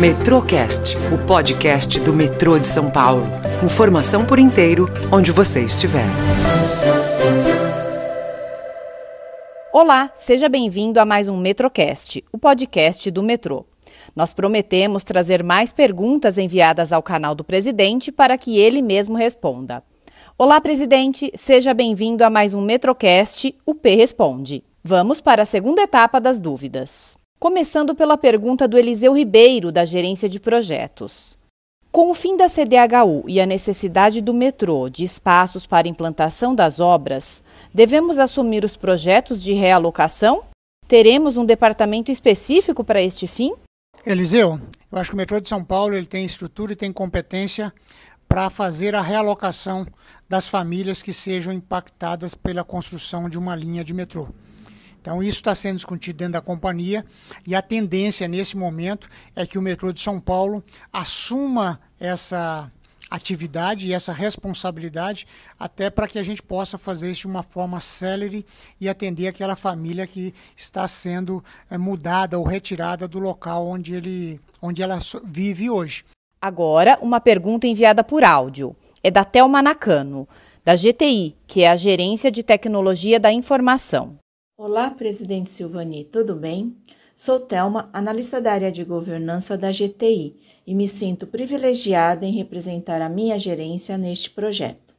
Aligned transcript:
Metrocast, 0.00 0.96
o 1.12 1.26
podcast 1.26 2.00
do 2.00 2.14
metrô 2.14 2.58
de 2.58 2.66
São 2.66 2.90
Paulo. 2.90 3.26
Informação 3.62 4.24
por 4.24 4.38
inteiro, 4.38 4.88
onde 5.12 5.30
você 5.30 5.62
estiver. 5.62 6.06
Olá, 9.70 10.10
seja 10.16 10.48
bem-vindo 10.48 10.98
a 10.98 11.04
mais 11.04 11.28
um 11.28 11.36
Metrocast, 11.36 12.24
o 12.32 12.38
podcast 12.38 13.10
do 13.10 13.22
metrô. 13.22 13.66
Nós 14.16 14.32
prometemos 14.32 15.04
trazer 15.04 15.44
mais 15.44 15.70
perguntas 15.70 16.38
enviadas 16.38 16.94
ao 16.94 17.02
canal 17.02 17.34
do 17.34 17.44
presidente 17.44 18.10
para 18.10 18.38
que 18.38 18.58
ele 18.58 18.80
mesmo 18.80 19.18
responda. 19.18 19.82
Olá, 20.38 20.62
presidente, 20.62 21.30
seja 21.34 21.74
bem-vindo 21.74 22.24
a 22.24 22.30
mais 22.30 22.54
um 22.54 22.62
Metrocast, 22.62 23.54
o 23.66 23.74
P 23.74 23.96
Responde. 23.96 24.64
Vamos 24.82 25.20
para 25.20 25.42
a 25.42 25.44
segunda 25.44 25.82
etapa 25.82 26.18
das 26.18 26.40
dúvidas. 26.40 27.19
Começando 27.40 27.94
pela 27.94 28.18
pergunta 28.18 28.68
do 28.68 28.76
Eliseu 28.76 29.16
Ribeiro, 29.16 29.72
da 29.72 29.86
Gerência 29.86 30.28
de 30.28 30.38
Projetos. 30.38 31.38
Com 31.90 32.10
o 32.10 32.14
fim 32.14 32.36
da 32.36 32.50
CDHU 32.50 33.24
e 33.26 33.40
a 33.40 33.46
necessidade 33.46 34.20
do 34.20 34.34
metrô 34.34 34.90
de 34.90 35.04
espaços 35.04 35.64
para 35.64 35.88
implantação 35.88 36.54
das 36.54 36.80
obras, 36.80 37.42
devemos 37.72 38.18
assumir 38.18 38.62
os 38.62 38.76
projetos 38.76 39.42
de 39.42 39.54
realocação? 39.54 40.44
Teremos 40.86 41.38
um 41.38 41.46
departamento 41.46 42.10
específico 42.10 42.84
para 42.84 43.00
este 43.00 43.26
fim? 43.26 43.54
Eliseu, 44.04 44.60
eu 44.92 44.98
acho 44.98 45.08
que 45.08 45.14
o 45.14 45.16
metrô 45.16 45.40
de 45.40 45.48
São 45.48 45.64
Paulo 45.64 45.94
ele 45.94 46.06
tem 46.06 46.26
estrutura 46.26 46.74
e 46.74 46.76
tem 46.76 46.92
competência 46.92 47.72
para 48.28 48.50
fazer 48.50 48.94
a 48.94 49.00
realocação 49.00 49.86
das 50.28 50.46
famílias 50.46 51.00
que 51.00 51.14
sejam 51.14 51.54
impactadas 51.54 52.34
pela 52.34 52.62
construção 52.62 53.30
de 53.30 53.38
uma 53.38 53.56
linha 53.56 53.82
de 53.82 53.94
metrô. 53.94 54.28
Então, 55.00 55.22
isso 55.22 55.38
está 55.38 55.54
sendo 55.54 55.76
discutido 55.76 56.18
dentro 56.18 56.34
da 56.34 56.40
companhia 56.40 57.04
e 57.46 57.54
a 57.54 57.62
tendência 57.62 58.28
nesse 58.28 58.56
momento 58.56 59.08
é 59.34 59.46
que 59.46 59.58
o 59.58 59.62
metrô 59.62 59.92
de 59.92 60.00
São 60.00 60.20
Paulo 60.20 60.62
assuma 60.92 61.80
essa 61.98 62.70
atividade 63.10 63.88
e 63.88 63.92
essa 63.92 64.12
responsabilidade, 64.12 65.26
até 65.58 65.90
para 65.90 66.06
que 66.06 66.18
a 66.18 66.22
gente 66.22 66.42
possa 66.42 66.78
fazer 66.78 67.10
isso 67.10 67.22
de 67.22 67.26
uma 67.26 67.42
forma 67.42 67.80
célere 67.80 68.46
e 68.80 68.88
atender 68.88 69.26
aquela 69.26 69.56
família 69.56 70.06
que 70.06 70.32
está 70.56 70.86
sendo 70.86 71.42
é, 71.68 71.76
mudada 71.76 72.38
ou 72.38 72.44
retirada 72.44 73.08
do 73.08 73.18
local 73.18 73.66
onde, 73.66 73.94
ele, 73.94 74.40
onde 74.62 74.82
ela 74.82 74.98
vive 75.24 75.68
hoje. 75.68 76.04
Agora, 76.40 76.98
uma 77.02 77.20
pergunta 77.20 77.66
enviada 77.66 78.04
por 78.04 78.22
áudio. 78.22 78.76
É 79.02 79.10
da 79.10 79.24
Thelma 79.24 79.62
Nakano, 79.62 80.28
da 80.64 80.76
GTI, 80.76 81.34
que 81.46 81.62
é 81.62 81.70
a 81.70 81.76
Gerência 81.76 82.30
de 82.30 82.42
Tecnologia 82.42 83.18
da 83.18 83.32
Informação. 83.32 84.16
Olá, 84.62 84.90
presidente 84.90 85.50
Silvani, 85.50 86.04
tudo 86.04 86.36
bem? 86.36 86.76
Sou 87.16 87.40
Thelma, 87.40 87.88
analista 87.94 88.42
da 88.42 88.52
área 88.52 88.70
de 88.70 88.84
governança 88.84 89.56
da 89.56 89.72
GTI 89.72 90.36
e 90.66 90.74
me 90.74 90.86
sinto 90.86 91.26
privilegiada 91.26 92.26
em 92.26 92.36
representar 92.36 93.00
a 93.00 93.08
minha 93.08 93.38
gerência 93.38 93.96
neste 93.96 94.28
projeto. 94.28 94.94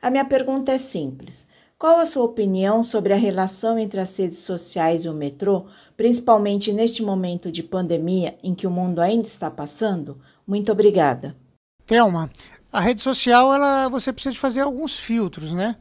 A 0.00 0.08
minha 0.08 0.24
pergunta 0.24 0.72
é 0.72 0.78
simples: 0.78 1.46
qual 1.78 2.00
a 2.00 2.06
sua 2.06 2.24
opinião 2.24 2.82
sobre 2.82 3.12
a 3.12 3.16
relação 3.16 3.78
entre 3.78 4.00
as 4.00 4.16
redes 4.16 4.38
sociais 4.38 5.04
e 5.04 5.10
o 5.10 5.12
metrô, 5.12 5.66
principalmente 5.94 6.72
neste 6.72 7.02
momento 7.02 7.52
de 7.52 7.62
pandemia 7.62 8.38
em 8.42 8.54
que 8.54 8.66
o 8.66 8.70
mundo 8.70 8.98
ainda 8.98 9.28
está 9.28 9.50
passando? 9.50 10.22
Muito 10.46 10.72
obrigada. 10.72 11.36
Thelma, 11.84 12.30
a 12.72 12.80
rede 12.80 13.02
social, 13.02 13.52
ela, 13.52 13.90
você 13.90 14.10
precisa 14.10 14.32
de 14.32 14.40
fazer 14.40 14.60
alguns 14.60 14.98
filtros, 14.98 15.52
né? 15.52 15.76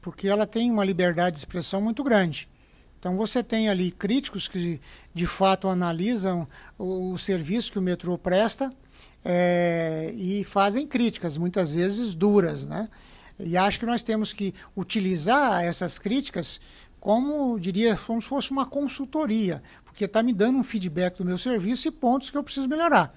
Porque 0.00 0.26
ela 0.26 0.48
tem 0.48 0.68
uma 0.68 0.84
liberdade 0.84 1.34
de 1.34 1.38
expressão 1.38 1.80
muito 1.80 2.02
grande. 2.02 2.50
Então 3.02 3.16
você 3.16 3.42
tem 3.42 3.68
ali 3.68 3.90
críticos 3.90 4.46
que 4.46 4.80
de 5.12 5.26
fato 5.26 5.66
analisam 5.66 6.46
o, 6.78 7.10
o 7.10 7.18
serviço 7.18 7.72
que 7.72 7.78
o 7.80 7.82
metrô 7.82 8.16
presta 8.16 8.72
é, 9.24 10.12
e 10.14 10.44
fazem 10.44 10.86
críticas, 10.86 11.36
muitas 11.36 11.72
vezes 11.72 12.14
duras. 12.14 12.64
Né? 12.64 12.88
E 13.40 13.56
acho 13.56 13.80
que 13.80 13.86
nós 13.86 14.04
temos 14.04 14.32
que 14.32 14.54
utilizar 14.76 15.64
essas 15.64 15.98
críticas 15.98 16.60
como, 17.00 17.58
diria, 17.58 17.96
como 17.96 18.22
se 18.22 18.28
fosse 18.28 18.52
uma 18.52 18.66
consultoria, 18.66 19.60
porque 19.84 20.04
está 20.04 20.22
me 20.22 20.32
dando 20.32 20.60
um 20.60 20.62
feedback 20.62 21.18
do 21.18 21.24
meu 21.24 21.38
serviço 21.38 21.88
e 21.88 21.90
pontos 21.90 22.30
que 22.30 22.38
eu 22.38 22.44
preciso 22.44 22.68
melhorar. 22.68 23.12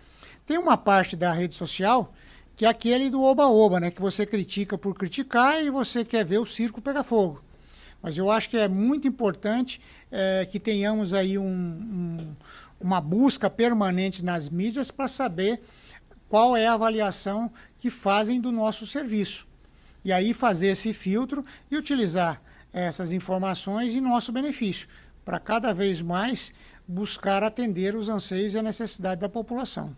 Tem 0.47 0.57
uma 0.57 0.78
parte 0.78 1.16
da 1.16 1.31
rede 1.31 1.53
social 1.53 2.12
que 2.56 2.66
é 2.66 2.69
aquele 2.69 3.12
do 3.12 3.22
oba-oba, 3.22 3.79
né? 3.79 3.91
que 3.91 4.01
você 4.01 4.25
critica 4.25 4.79
por 4.79 4.95
criticar 4.95 5.62
e 5.63 5.69
você 5.69 6.03
quer 6.03 6.25
ver 6.25 6.40
o 6.40 6.45
circo 6.45 6.81
pegar 6.81 7.03
fogo. 7.03 7.44
Mas 8.01 8.17
eu 8.17 8.29
acho 8.29 8.50
que 8.50 8.57
é 8.57 8.67
muito 8.67 9.07
importante 9.07 9.81
é, 10.11 10.45
que 10.45 10.59
tenhamos 10.59 11.13
aí 11.13 11.38
um, 11.38 11.45
um, 11.47 12.35
uma 12.79 13.01
busca 13.01 13.50
permanente 13.50 14.23
nas 14.23 14.50
mídias 14.50 14.91
para 14.91 15.07
saber 15.07 15.61
qual 16.29 16.56
é 16.56 16.67
a 16.67 16.73
avaliação 16.73 17.51
que 17.78 17.89
fazem 17.89 18.39
do 18.39 18.51
nosso 18.51 18.85
serviço. 18.85 19.47
E 20.03 20.11
aí 20.11 20.33
fazer 20.33 20.67
esse 20.67 20.94
filtro 20.94 21.44
e 21.72 21.78
utilizar 21.78 22.41
essas 22.72 23.11
informações 23.11 23.95
em 23.95 24.01
nosso 24.01 24.31
benefício, 24.31 24.88
para 25.23 25.39
cada 25.39 25.73
vez 25.73 26.01
mais 26.01 26.51
buscar 26.88 27.41
atender 27.41 27.95
os 27.95 28.09
anseios 28.09 28.53
e 28.53 28.59
a 28.59 28.62
necessidade 28.62 29.22
da 29.22 29.29
população. 29.29 29.95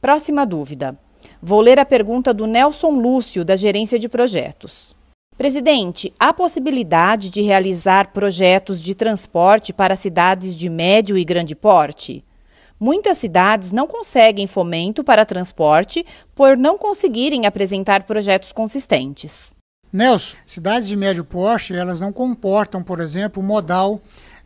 Próxima 0.00 0.44
dúvida. 0.44 0.98
Vou 1.40 1.60
ler 1.60 1.78
a 1.78 1.84
pergunta 1.84 2.34
do 2.34 2.46
Nelson 2.46 2.90
Lúcio, 2.90 3.44
da 3.44 3.56
Gerência 3.56 3.98
de 3.98 4.08
Projetos. 4.08 4.94
Presidente, 5.38 6.12
há 6.18 6.32
possibilidade 6.32 7.30
de 7.30 7.42
realizar 7.42 8.12
projetos 8.12 8.82
de 8.82 8.92
transporte 8.92 9.72
para 9.72 9.94
cidades 9.94 10.56
de 10.56 10.68
médio 10.68 11.16
e 11.16 11.24
grande 11.24 11.54
porte? 11.54 12.24
Muitas 12.78 13.18
cidades 13.18 13.70
não 13.70 13.86
conseguem 13.86 14.48
fomento 14.48 15.04
para 15.04 15.24
transporte 15.24 16.04
por 16.34 16.56
não 16.56 16.76
conseguirem 16.76 17.46
apresentar 17.46 18.02
projetos 18.02 18.50
consistentes. 18.50 19.54
Nelson, 19.92 20.36
cidades 20.44 20.88
de 20.88 20.96
médio 20.96 21.24
porte, 21.24 21.72
elas 21.72 22.00
não 22.00 22.12
comportam, 22.12 22.82
por 22.82 22.98
exemplo, 22.98 23.40
modal 23.40 24.00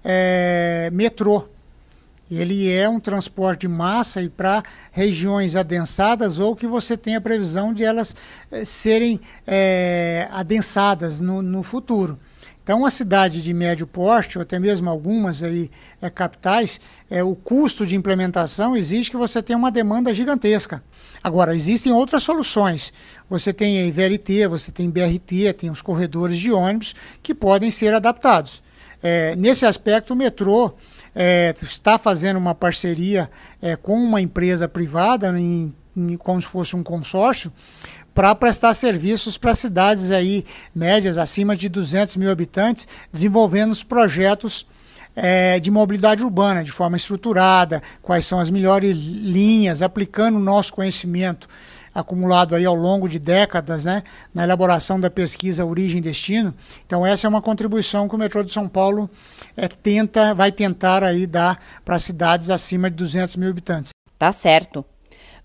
é, 0.04 0.90
metrô 0.92 1.48
ele 2.38 2.70
é 2.70 2.88
um 2.88 3.00
transporte 3.00 3.62
de 3.62 3.68
massa 3.68 4.22
e 4.22 4.28
para 4.28 4.62
regiões 4.90 5.56
adensadas 5.56 6.38
ou 6.38 6.54
que 6.56 6.66
você 6.66 6.96
tenha 6.96 7.20
previsão 7.20 7.72
de 7.72 7.84
elas 7.84 8.14
eh, 8.50 8.64
serem 8.64 9.20
é, 9.46 10.28
adensadas 10.32 11.20
no, 11.20 11.42
no 11.42 11.62
futuro. 11.62 12.18
Então, 12.62 12.78
uma 12.78 12.92
cidade 12.92 13.42
de 13.42 13.52
médio 13.52 13.88
porte, 13.88 14.38
ou 14.38 14.42
até 14.42 14.56
mesmo 14.56 14.88
algumas 14.88 15.42
aí, 15.42 15.68
é, 16.00 16.08
capitais, 16.08 16.80
é, 17.10 17.22
o 17.22 17.34
custo 17.34 17.84
de 17.84 17.96
implementação 17.96 18.76
exige 18.76 19.10
que 19.10 19.16
você 19.16 19.42
tenha 19.42 19.58
uma 19.58 19.70
demanda 19.70 20.14
gigantesca. 20.14 20.82
Agora, 21.24 21.56
existem 21.56 21.92
outras 21.92 22.22
soluções. 22.22 22.92
Você 23.28 23.52
tem 23.52 23.88
a 23.88 23.92
VLT, 23.92 24.46
você 24.46 24.70
tem 24.70 24.88
BRT, 24.88 25.52
tem 25.54 25.70
os 25.70 25.82
corredores 25.82 26.38
de 26.38 26.52
ônibus 26.52 26.94
que 27.20 27.34
podem 27.34 27.70
ser 27.70 27.94
adaptados. 27.94 28.62
É, 29.02 29.34
nesse 29.34 29.66
aspecto, 29.66 30.12
o 30.12 30.16
metrô 30.16 30.72
é, 31.14 31.54
está 31.62 31.98
fazendo 31.98 32.36
uma 32.36 32.54
parceria 32.54 33.30
é, 33.60 33.76
com 33.76 33.94
uma 33.94 34.20
empresa 34.20 34.68
privada, 34.68 35.38
em, 35.38 35.72
em, 35.96 36.16
como 36.16 36.40
se 36.40 36.48
fosse 36.48 36.74
um 36.74 36.82
consórcio, 36.82 37.52
para 38.14 38.34
prestar 38.34 38.74
serviços 38.74 39.38
para 39.38 39.54
cidades 39.54 40.10
aí 40.10 40.44
médias, 40.74 41.16
acima 41.18 41.56
de 41.56 41.68
200 41.68 42.16
mil 42.16 42.30
habitantes, 42.30 42.86
desenvolvendo 43.10 43.70
os 43.70 43.82
projetos 43.82 44.66
é, 45.14 45.58
de 45.60 45.70
mobilidade 45.70 46.22
urbana 46.22 46.64
de 46.64 46.72
forma 46.72 46.96
estruturada, 46.96 47.82
quais 48.00 48.24
são 48.24 48.38
as 48.38 48.50
melhores 48.50 48.96
linhas, 48.96 49.82
aplicando 49.82 50.36
o 50.36 50.42
nosso 50.42 50.72
conhecimento 50.72 51.48
acumulado 51.94 52.54
aí 52.54 52.64
ao 52.64 52.74
longo 52.74 53.08
de 53.08 53.18
décadas, 53.18 53.84
né, 53.84 54.02
na 54.34 54.44
elaboração 54.44 54.98
da 54.98 55.10
pesquisa 55.10 55.64
Origem 55.64 55.98
e 55.98 56.02
Destino. 56.02 56.54
Então 56.86 57.04
essa 57.04 57.26
é 57.26 57.28
uma 57.28 57.42
contribuição 57.42 58.08
que 58.08 58.14
o 58.14 58.18
metrô 58.18 58.42
de 58.42 58.52
São 58.52 58.68
Paulo 58.68 59.08
é, 59.56 59.68
tenta, 59.68 60.34
vai 60.34 60.50
tentar 60.50 61.04
aí 61.04 61.26
dar 61.26 61.62
para 61.84 61.98
cidades 61.98 62.50
acima 62.50 62.90
de 62.90 62.96
200 62.96 63.36
mil 63.36 63.50
habitantes. 63.50 63.90
Tá 64.18 64.32
certo. 64.32 64.84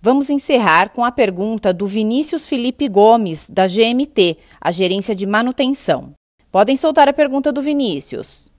Vamos 0.01 0.29
encerrar 0.29 0.89
com 0.89 1.03
a 1.03 1.11
pergunta 1.11 1.73
do 1.73 1.87
Vinícius 1.87 2.47
Felipe 2.47 2.87
Gomes, 2.87 3.49
da 3.49 3.65
GMT, 3.67 4.37
a 4.61 4.71
Gerência 4.71 5.15
de 5.15 5.25
Manutenção. 5.25 6.13
Podem 6.51 6.77
soltar 6.77 7.09
a 7.09 7.13
pergunta 7.13 7.51
do 7.51 7.61
Vinícius. 7.61 8.51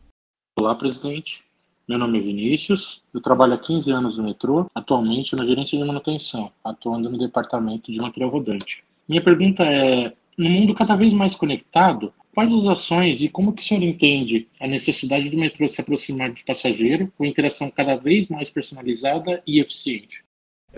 Olá, 0.59 0.75
presidente. 0.75 1.48
Meu 1.89 1.99
nome 1.99 2.19
é 2.19 2.21
Vinícius, 2.21 3.03
eu 3.15 3.21
trabalho 3.21 3.55
há 3.55 3.59
15 3.59 3.91
anos 3.91 4.19
no 4.19 4.25
metrô, 4.25 4.71
atualmente 4.75 5.35
na 5.35 5.47
gerência 5.47 5.79
de 5.79 5.83
manutenção, 5.83 6.53
atuando 6.63 7.09
no 7.09 7.17
departamento 7.17 7.91
de 7.91 7.99
material 7.99 8.29
rodante. 8.29 8.85
Minha 9.09 9.25
pergunta 9.25 9.65
é: 9.65 10.13
no 10.37 10.51
mundo 10.51 10.75
cada 10.75 10.95
vez 10.95 11.15
mais 11.15 11.35
conectado, 11.35 12.13
quais 12.35 12.53
as 12.53 12.67
ações 12.67 13.23
e 13.23 13.29
como 13.31 13.55
que 13.55 13.63
o 13.63 13.65
senhor 13.65 13.83
entende 13.83 14.47
a 14.61 14.67
necessidade 14.67 15.31
do 15.31 15.39
metrô 15.39 15.67
se 15.67 15.81
aproximar 15.81 16.31
do 16.31 16.45
passageiro 16.45 17.11
com 17.17 17.25
interação 17.25 17.71
cada 17.71 17.97
vez 17.97 18.29
mais 18.29 18.51
personalizada 18.51 19.43
e 19.47 19.59
eficiente? 19.59 20.23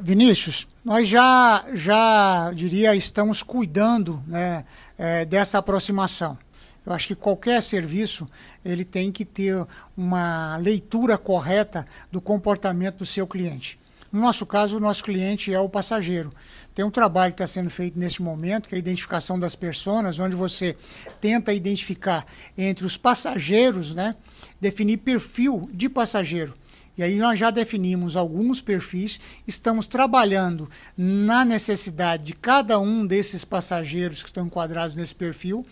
Vinícius, 0.01 0.69
nós 0.85 1.09
já, 1.09 1.65
já 1.75 2.53
diria, 2.55 2.95
estamos 2.95 3.43
cuidando 3.43 4.23
né, 4.29 4.65
é, 4.97 5.25
dessa 5.25 5.59
aproximação. 5.59 6.39
Eu 6.85 6.93
acho 6.93 7.09
que 7.09 7.15
qualquer 7.15 7.63
serviço 7.63 8.29
ele 8.65 8.85
tem 8.85 9.13
que 9.13 9.25
ter 9.25 9.67
uma 9.97 10.57
leitura 10.57 11.19
correta 11.19 11.87
do 12.11 12.21
comportamento 12.21 12.99
do 12.99 13.07
seu 13.07 13.27
cliente. 13.27 13.79
No 14.13 14.21
nosso 14.21 14.45
caso, 14.45 14.77
o 14.77 14.81
nosso 14.81 15.05
cliente 15.05 15.55
é 15.55 15.61
o 15.61 15.69
passageiro. 15.69 16.33
Tem 16.75 16.85
um 16.85 16.91
trabalho 16.91 17.33
que 17.33 17.43
está 17.43 17.47
sendo 17.47 17.71
feito 17.71 17.99
neste 17.99 18.23
momento, 18.23 18.69
que 18.69 18.75
é 18.75 18.77
a 18.77 18.79
identificação 18.79 19.39
das 19.39 19.55
pessoas, 19.55 20.19
onde 20.19 20.35
você 20.35 20.77
tenta 21.21 21.53
identificar 21.53 22.27
entre 22.59 22.85
os 22.85 22.97
passageiros, 22.97 23.95
né, 23.95 24.17
definir 24.61 24.97
perfil 24.99 25.71
de 25.73 25.89
passageiro. 25.89 26.55
E 26.99 27.03
aí 27.05 27.15
nós 27.17 27.39
já 27.39 27.51
definimos 27.51 28.17
alguns 28.17 28.61
perfis, 28.61 29.21
estamos 29.47 29.87
trabalhando 29.87 30.69
na 30.97 31.45
necessidade 31.45 32.25
de 32.25 32.35
cada 32.35 32.81
um 32.81 33.07
desses 33.07 33.45
passageiros 33.45 34.23
que 34.23 34.29
estão 34.29 34.47
enquadrados 34.47 34.97
nesse 34.97 35.15
perfil. 35.15 35.65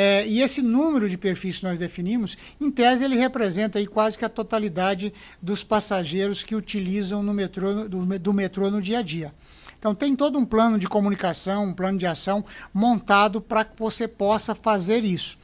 É, 0.00 0.24
e 0.28 0.40
esse 0.42 0.62
número 0.62 1.10
de 1.10 1.18
perfis 1.18 1.58
que 1.58 1.64
nós 1.64 1.76
definimos, 1.76 2.38
em 2.60 2.70
tese, 2.70 3.02
ele 3.02 3.16
representa 3.16 3.80
aí 3.80 3.86
quase 3.88 4.16
que 4.16 4.24
a 4.24 4.28
totalidade 4.28 5.12
dos 5.42 5.64
passageiros 5.64 6.44
que 6.44 6.54
utilizam 6.54 7.20
no 7.20 7.34
metrô, 7.34 7.88
do, 7.88 8.16
do 8.16 8.32
metrô 8.32 8.70
no 8.70 8.80
dia 8.80 9.00
a 9.00 9.02
dia. 9.02 9.34
Então 9.76 9.96
tem 9.96 10.14
todo 10.14 10.38
um 10.38 10.44
plano 10.44 10.78
de 10.78 10.86
comunicação, 10.86 11.64
um 11.64 11.74
plano 11.74 11.98
de 11.98 12.06
ação 12.06 12.44
montado 12.72 13.40
para 13.40 13.64
que 13.64 13.76
você 13.76 14.06
possa 14.06 14.54
fazer 14.54 15.02
isso. 15.02 15.36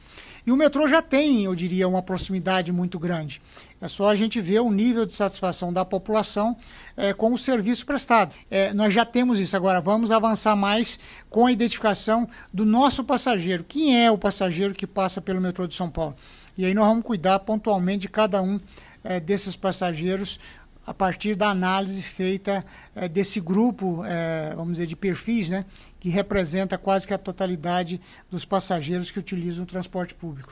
E 0.45 0.51
o 0.51 0.55
metrô 0.55 0.87
já 0.87 1.01
tem, 1.01 1.43
eu 1.43 1.55
diria, 1.55 1.87
uma 1.87 2.03
proximidade 2.03 2.71
muito 2.71 2.99
grande. 2.99 3.41
É 3.81 3.87
só 3.87 4.09
a 4.09 4.15
gente 4.15 4.39
ver 4.39 4.59
o 4.59 4.71
nível 4.71 5.05
de 5.05 5.15
satisfação 5.15 5.73
da 5.73 5.83
população 5.83 6.55
é, 6.95 7.13
com 7.13 7.33
o 7.33 7.37
serviço 7.37 7.85
prestado. 7.85 8.35
É, 8.49 8.73
nós 8.73 8.93
já 8.93 9.03
temos 9.03 9.39
isso. 9.39 9.55
Agora, 9.55 9.81
vamos 9.81 10.11
avançar 10.11 10.55
mais 10.55 10.99
com 11.29 11.45
a 11.45 11.51
identificação 11.51 12.29
do 12.53 12.63
nosso 12.63 13.03
passageiro. 13.03 13.63
Quem 13.67 14.05
é 14.05 14.11
o 14.11 14.17
passageiro 14.17 14.73
que 14.73 14.85
passa 14.85 15.19
pelo 15.19 15.41
metrô 15.41 15.67
de 15.67 15.75
São 15.75 15.89
Paulo? 15.89 16.15
E 16.57 16.63
aí 16.63 16.73
nós 16.73 16.85
vamos 16.85 17.03
cuidar 17.03 17.39
pontualmente 17.39 17.99
de 17.99 18.09
cada 18.09 18.41
um 18.41 18.59
é, 19.03 19.19
desses 19.19 19.55
passageiros 19.55 20.39
a 20.85 20.93
partir 20.93 21.35
da 21.35 21.49
análise 21.49 22.01
feita 22.03 22.65
é, 22.95 23.07
desse 23.07 23.39
grupo, 23.39 24.03
é, 24.05 24.53
vamos 24.55 24.73
dizer, 24.73 24.85
de 24.85 24.95
perfis, 24.95 25.49
né, 25.49 25.65
que 25.99 26.09
representa 26.09 26.77
quase 26.77 27.07
que 27.07 27.13
a 27.13 27.17
totalidade 27.17 27.99
dos 28.29 28.45
passageiros 28.45 29.09
que 29.09 29.19
utilizam 29.19 29.63
o 29.63 29.67
transporte 29.67 30.13
público. 30.13 30.49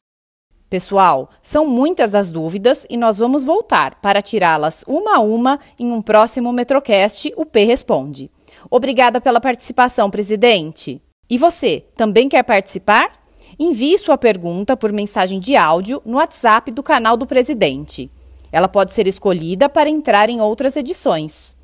Pessoal, 0.69 1.29
são 1.43 1.67
muitas 1.67 2.15
as 2.15 2.31
dúvidas 2.31 2.87
e 2.89 2.97
nós 2.97 3.19
vamos 3.19 3.43
voltar 3.43 4.01
para 4.01 4.23
tirá-las 4.23 4.83
uma 4.87 5.17
a 5.17 5.19
uma 5.19 5.59
em 5.77 5.91
um 5.91 6.01
próximo 6.01 6.51
Metrocast, 6.51 7.31
o 7.37 7.45
P 7.45 7.63
Responde. 7.63 8.31
Obrigada 8.71 9.21
pela 9.21 9.39
participação, 9.39 10.09
presidente. 10.09 10.99
E 11.29 11.37
você, 11.37 11.85
também 11.95 12.27
quer 12.27 12.41
participar? 12.41 13.11
Envie 13.59 13.99
sua 13.99 14.17
pergunta 14.17 14.75
por 14.75 14.91
mensagem 14.91 15.39
de 15.39 15.55
áudio 15.55 16.01
no 16.03 16.17
WhatsApp 16.17 16.71
do 16.71 16.81
canal 16.81 17.15
do 17.15 17.27
presidente. 17.27 18.09
Ela 18.53 18.67
pode 18.67 18.93
ser 18.93 19.07
escolhida 19.07 19.67
para 19.67 19.89
entrar 19.89 20.29
em 20.29 20.39
outras 20.39 20.77
edições. 20.77 21.57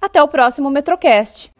Até 0.00 0.20
o 0.20 0.26
próximo 0.26 0.68
Metrocast. 0.68 1.52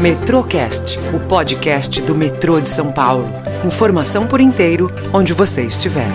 Metrocast, 0.00 0.98
o 1.12 1.18
podcast 1.26 2.00
do 2.02 2.14
metrô 2.14 2.60
de 2.60 2.68
São 2.68 2.92
Paulo. 2.92 3.26
Informação 3.64 4.24
por 4.28 4.40
inteiro, 4.40 4.88
onde 5.12 5.32
você 5.32 5.66
estiver. 5.66 6.06